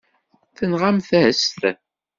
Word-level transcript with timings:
Tenɣamt-as-t. 0.57 1.59